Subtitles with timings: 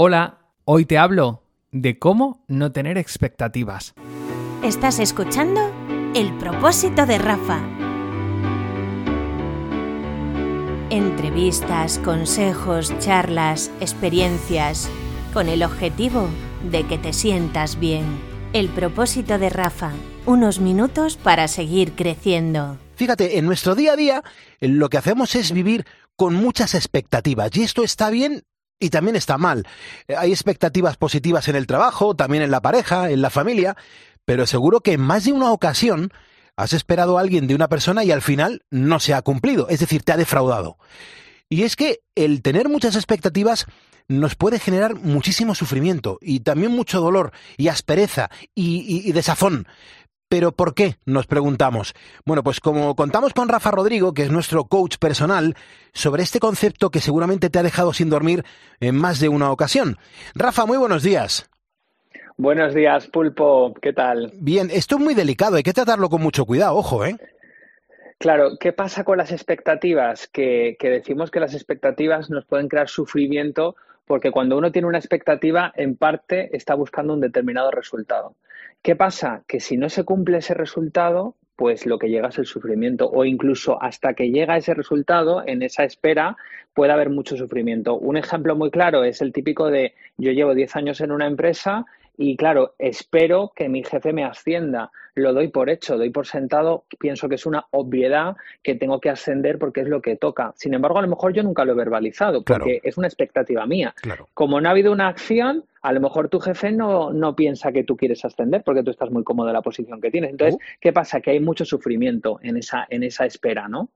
[0.00, 1.42] Hola, hoy te hablo
[1.72, 3.94] de cómo no tener expectativas.
[4.62, 5.72] Estás escuchando
[6.14, 7.58] El propósito de Rafa.
[10.90, 14.88] Entrevistas, consejos, charlas, experiencias,
[15.34, 16.28] con el objetivo
[16.70, 18.04] de que te sientas bien.
[18.52, 19.90] El propósito de Rafa,
[20.26, 22.78] unos minutos para seguir creciendo.
[22.94, 24.22] Fíjate, en nuestro día a día
[24.60, 25.84] lo que hacemos es vivir
[26.14, 28.44] con muchas expectativas y esto está bien
[28.80, 29.66] y también está mal.
[30.16, 33.76] Hay expectativas positivas en el trabajo, también en la pareja, en la familia,
[34.24, 36.12] pero seguro que en más de una ocasión
[36.56, 39.80] has esperado a alguien de una persona y al final no se ha cumplido, es
[39.80, 40.76] decir, te ha defraudado.
[41.48, 43.66] Y es que el tener muchas expectativas
[44.08, 49.66] nos puede generar muchísimo sufrimiento y también mucho dolor y aspereza y, y desazón.
[50.28, 50.96] ¿Pero por qué?
[51.06, 51.94] Nos preguntamos.
[52.24, 55.54] Bueno, pues como contamos con Rafa Rodrigo, que es nuestro coach personal,
[55.92, 58.44] sobre este concepto que seguramente te ha dejado sin dormir
[58.80, 59.96] en más de una ocasión.
[60.34, 61.48] Rafa, muy buenos días.
[62.36, 63.74] Buenos días, Pulpo.
[63.80, 64.32] ¿Qué tal?
[64.34, 67.16] Bien, esto es muy delicado, hay que tratarlo con mucho cuidado, ojo, ¿eh?
[68.18, 70.28] Claro, ¿qué pasa con las expectativas?
[70.28, 73.76] Que, que decimos que las expectativas nos pueden crear sufrimiento
[74.08, 78.34] porque cuando uno tiene una expectativa, en parte está buscando un determinado resultado.
[78.82, 79.44] ¿Qué pasa?
[79.46, 83.24] Que si no se cumple ese resultado, pues lo que llega es el sufrimiento o
[83.24, 86.36] incluso hasta que llega ese resultado, en esa espera,
[86.72, 87.96] puede haber mucho sufrimiento.
[87.98, 91.84] Un ejemplo muy claro es el típico de yo llevo 10 años en una empresa
[92.20, 94.90] y claro, espero que mi jefe me ascienda.
[95.14, 99.08] Lo doy por hecho, doy por sentado, pienso que es una obviedad que tengo que
[99.08, 100.52] ascender porque es lo que toca.
[100.56, 103.94] Sin embargo, a lo mejor yo nunca lo he verbalizado porque es una expectativa mía.
[104.34, 107.84] Como no ha habido una acción, a lo mejor tu jefe no, no, piensa que
[107.84, 110.30] tú quieres ascender porque tú estás muy cómodo en la posición que tienes.
[110.30, 110.78] Entonces, oh.
[110.80, 111.20] ¿qué pasa?
[111.20, 113.90] Que hay mucho sufrimiento en esa, en esa espera, ¿no?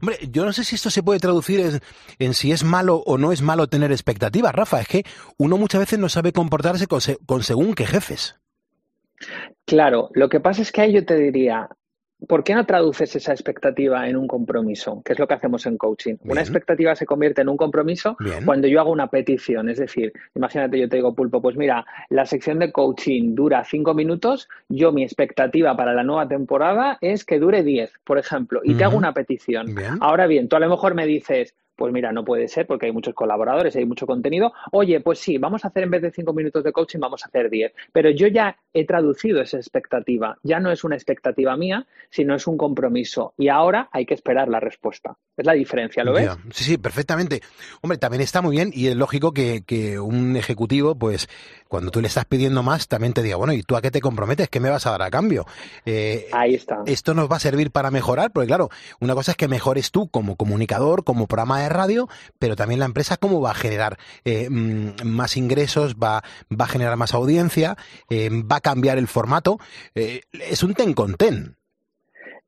[0.00, 1.80] Hombre, yo no sé si esto se puede traducir
[2.18, 4.80] en, si es malo o no es malo tener expectativas, Rafa.
[4.80, 5.04] Es que
[5.36, 8.36] uno muchas veces no sabe comportarse con, con según qué jefes.
[9.64, 11.68] Claro, lo que pasa es que ahí yo te diría,
[12.26, 15.02] ¿Por qué no traduces esa expectativa en un compromiso?
[15.04, 16.16] Que es lo que hacemos en coaching.
[16.24, 19.68] Una expectativa se convierte en un compromiso cuando yo hago una petición.
[19.68, 23.94] Es decir, imagínate, yo te digo, Pulpo, pues mira, la sección de coaching dura cinco
[23.94, 24.48] minutos.
[24.68, 28.84] Yo, mi expectativa para la nueva temporada es que dure diez, por ejemplo, y te
[28.84, 29.74] hago una petición.
[30.00, 32.92] Ahora bien, tú a lo mejor me dices, pues mira, no puede ser porque hay
[32.92, 34.52] muchos colaboradores, hay mucho contenido.
[34.72, 37.28] Oye, pues sí, vamos a hacer en vez de cinco minutos de coaching, vamos a
[37.28, 37.72] hacer diez.
[37.92, 40.36] Pero yo ya he traducido esa expectativa.
[40.42, 43.32] Ya no es una expectativa mía, sino es un compromiso.
[43.38, 45.16] Y ahora hay que esperar la respuesta.
[45.36, 46.28] Es la diferencia, ¿lo ves?
[46.50, 47.42] Sí, sí, perfectamente.
[47.80, 51.28] Hombre, también está muy bien y es lógico que, un ejecutivo, pues
[51.68, 54.00] cuando tú le estás pidiendo más, también te diga, bueno, ¿y tú a qué te
[54.00, 54.48] comprometes?
[54.48, 55.46] ¿Qué me vas a dar a cambio?
[55.86, 56.82] Eh, Ahí está.
[56.86, 58.68] Esto nos va a servir para mejorar, porque claro,
[58.98, 62.08] una cosa es que mejores tú como comunicador, como programa de radio,
[62.38, 66.68] pero también la empresa cómo va a generar eh, mm, más ingresos, va, va a
[66.68, 67.76] generar más audiencia,
[68.10, 69.58] eh, va a cambiar el formato.
[69.94, 71.56] Eh, es un ten con ten.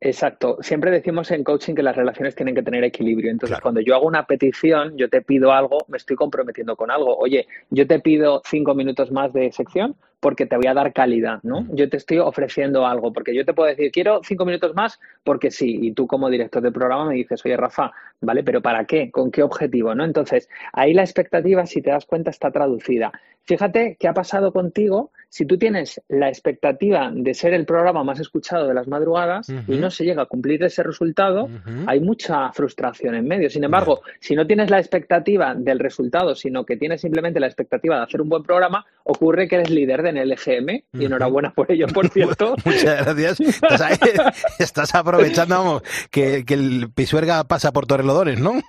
[0.00, 0.58] Exacto.
[0.60, 3.32] Siempre decimos en coaching que las relaciones tienen que tener equilibrio.
[3.32, 7.16] Entonces, cuando yo hago una petición, yo te pido algo, me estoy comprometiendo con algo.
[7.16, 11.40] Oye, yo te pido cinco minutos más de sección porque te voy a dar calidad,
[11.42, 11.66] ¿no?
[11.70, 15.50] Yo te estoy ofreciendo algo, porque yo te puedo decir, quiero cinco minutos más porque
[15.50, 18.42] sí, y tú como director de programa me dices, oye, Rafa, ¿vale?
[18.42, 19.10] Pero ¿para qué?
[19.10, 19.94] ¿Con qué objetivo?
[19.94, 20.04] ¿No?
[20.04, 23.12] Entonces, ahí la expectativa, si te das cuenta, está traducida.
[23.44, 28.18] Fíjate qué ha pasado contigo si tú tienes la expectativa de ser el programa más
[28.20, 31.48] escuchado de las madrugadas y no se llega a cumplir ese resultado,
[31.86, 33.50] hay mucha frustración en medio.
[33.50, 37.96] Sin embargo, si no tienes la expectativa del resultado, sino que tienes simplemente la expectativa
[37.96, 41.70] de hacer un buen programa, ocurre que eres líder en el EGM y enhorabuena por
[41.70, 42.56] ello, por cierto.
[42.64, 43.40] Muchas gracias.
[44.58, 48.60] Estás, aprovechando que, que, el Pisuerga pasa por Torrelodones, ¿no?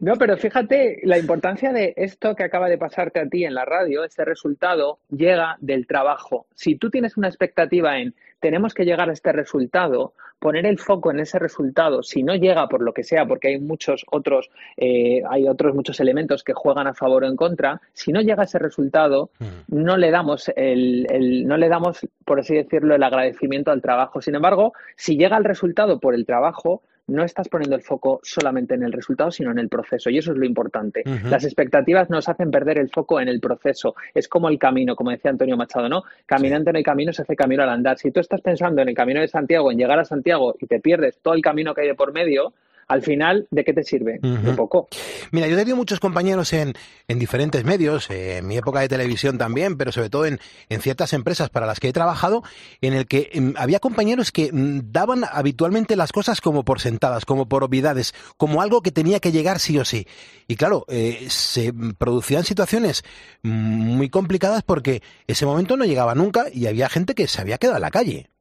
[0.00, 3.64] No, pero fíjate la importancia de esto que acaba de pasarte a ti en la
[3.64, 6.46] radio, este resultado llega del trabajo.
[6.54, 11.10] Si tú tienes una expectativa en tenemos que llegar a este resultado, poner el foco
[11.10, 15.22] en ese resultado, si no llega por lo que sea, porque hay muchos otros, eh,
[15.30, 18.44] hay otros muchos elementos que juegan a favor o en contra, si no llega a
[18.44, 19.46] ese resultado, mm.
[19.68, 24.20] no le damos el, el, no le damos, por así decirlo, el agradecimiento al trabajo.
[24.20, 28.74] Sin embargo, si llega el resultado por el trabajo, no estás poniendo el foco solamente
[28.74, 30.10] en el resultado, sino en el proceso.
[30.10, 31.02] Y eso es lo importante.
[31.24, 33.94] Las expectativas nos hacen perder el foco en el proceso.
[34.14, 36.02] Es como el camino, como decía Antonio Machado, ¿no?
[36.26, 37.98] Caminante en el camino se hace camino al andar.
[37.98, 40.80] Si tú estás pensando en el camino de Santiago, en llegar a Santiago y te
[40.80, 42.54] pierdes todo el camino que hay de por medio,
[42.88, 44.18] al final, ¿de qué te sirve?
[44.20, 44.88] De poco.
[45.30, 46.74] Mira, yo he tenido muchos compañeros en,
[47.08, 50.38] en diferentes medios, eh, en mi época de televisión también, pero sobre todo en,
[50.68, 52.42] en, ciertas empresas para las que he trabajado,
[52.80, 57.24] en el que em, había compañeros que mm, daban habitualmente las cosas como por sentadas,
[57.24, 60.06] como por obviedades, como algo que tenía que llegar sí o sí.
[60.46, 63.02] Y claro, eh, se producían situaciones
[63.42, 67.76] muy complicadas porque ese momento no llegaba nunca y había gente que se había quedado
[67.76, 68.33] en la calle.